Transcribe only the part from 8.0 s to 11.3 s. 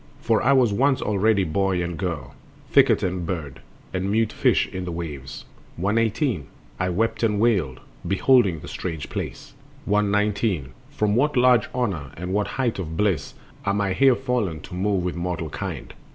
beholding the strange place. 119. From